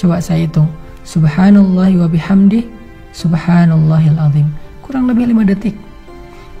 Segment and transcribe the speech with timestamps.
[0.00, 0.64] Coba saya hitung.
[1.04, 2.64] Subhanallah wa bihamdi,
[3.12, 4.48] subhanallahil azim.
[4.80, 5.76] Kurang lebih 5 detik.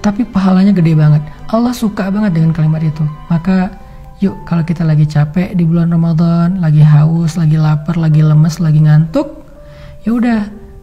[0.04, 1.24] Tapi pahalanya gede banget.
[1.48, 3.00] Allah suka banget dengan kalimat itu.
[3.32, 3.72] Maka
[4.20, 8.84] yuk kalau kita lagi capek di bulan Ramadan, lagi haus, lagi lapar, lagi lemes, lagi
[8.84, 9.40] ngantuk,
[10.04, 10.40] ya udah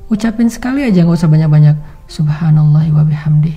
[0.09, 1.77] ucapin sekali aja nggak usah banyak-banyak.
[2.09, 3.53] Subhanallah wa bihamdi.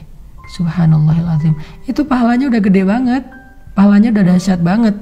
[0.61, 1.55] Subhanallahil azim.
[1.89, 3.25] Itu pahalanya udah gede banget.
[3.73, 4.93] Pahalanya udah dahsyat banget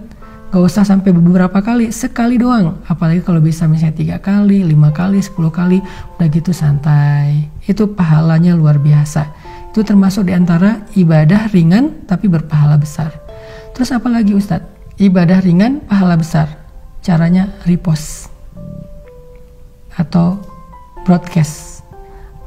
[0.49, 2.81] Gak usah sampai beberapa kali, sekali doang.
[2.89, 5.85] Apalagi kalau bisa misalnya tiga kali, lima kali, sepuluh kali,
[6.17, 7.53] udah gitu santai.
[7.68, 9.29] Itu pahalanya luar biasa.
[9.69, 13.13] Itu termasuk di antara ibadah ringan tapi berpahala besar.
[13.77, 14.96] Terus apa lagi Ustadz?
[14.96, 16.49] Ibadah ringan, pahala besar.
[17.05, 18.33] Caranya repost
[20.00, 20.41] atau
[21.05, 21.85] broadcast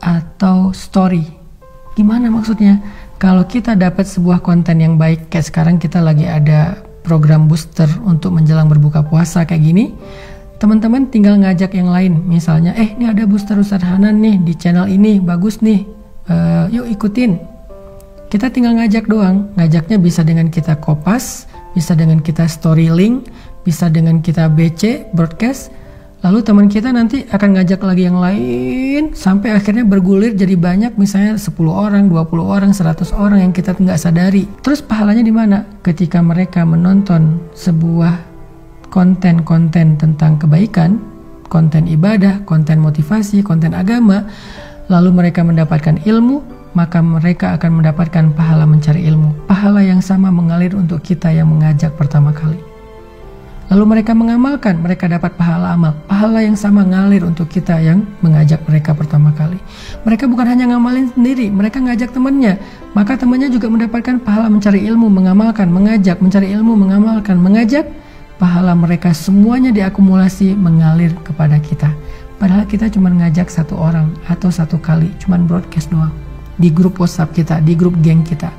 [0.01, 1.29] atau story.
[1.93, 2.81] Gimana maksudnya?
[3.21, 8.33] Kalau kita dapat sebuah konten yang baik, kayak sekarang kita lagi ada program booster untuk
[8.33, 9.85] menjelang berbuka puasa kayak gini,
[10.61, 12.13] teman-teman tinggal ngajak yang lain.
[12.25, 15.85] Misalnya, eh ini ada booster Ustadz Hanan nih di channel ini, bagus nih,
[16.29, 17.41] uh, yuk ikutin.
[18.31, 19.51] Kita tinggal ngajak doang.
[19.59, 23.27] Ngajaknya bisa dengan kita kopas, bisa dengan kita story link,
[23.67, 25.73] bisa dengan kita BC, broadcast,
[26.21, 31.33] Lalu teman kita nanti akan ngajak lagi yang lain sampai akhirnya bergulir jadi banyak misalnya
[31.33, 34.45] 10 orang, 20 orang, 100 orang yang kita nggak sadari.
[34.61, 35.65] Terus pahalanya di mana?
[35.81, 38.21] Ketika mereka menonton sebuah
[38.93, 41.01] konten-konten tentang kebaikan,
[41.49, 44.29] konten ibadah, konten motivasi, konten agama,
[44.93, 46.45] lalu mereka mendapatkan ilmu,
[46.77, 49.49] maka mereka akan mendapatkan pahala mencari ilmu.
[49.49, 52.70] Pahala yang sama mengalir untuk kita yang mengajak pertama kali.
[53.71, 55.95] Lalu mereka mengamalkan, mereka dapat pahala amal.
[56.03, 59.55] Pahala yang sama ngalir untuk kita yang mengajak mereka pertama kali.
[60.03, 62.59] Mereka bukan hanya ngamalin sendiri, mereka ngajak temannya.
[62.91, 67.87] Maka temannya juga mendapatkan pahala mencari ilmu, mengamalkan, mengajak, mencari ilmu, mengamalkan, mengajak.
[68.35, 71.95] Pahala mereka semuanya diakumulasi mengalir kepada kita.
[72.43, 76.11] Padahal kita cuma ngajak satu orang atau satu kali, cuma broadcast doang.
[76.59, 78.51] Di grup WhatsApp kita, di grup geng kita.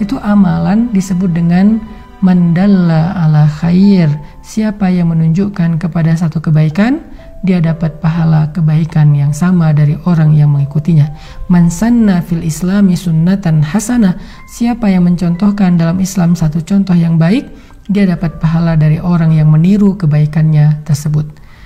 [0.00, 1.76] Itu amalan disebut dengan
[2.24, 4.08] mandalla ala khair
[4.56, 7.04] siapa yang menunjukkan kepada satu kebaikan
[7.44, 11.12] dia dapat pahala kebaikan yang sama dari orang yang mengikutinya.
[11.52, 14.16] Mansanna fil islami sunnatan hasanah.
[14.48, 17.52] Siapa yang mencontohkan dalam Islam satu contoh yang baik
[17.92, 21.45] dia dapat pahala dari orang yang meniru kebaikannya tersebut